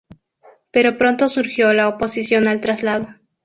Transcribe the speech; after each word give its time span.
Pero 0.71 0.97
pronto 0.97 1.29
surgió 1.29 1.73
la 1.73 1.87
oposición 1.87 2.47
al 2.47 2.59
traslado. 2.59 3.07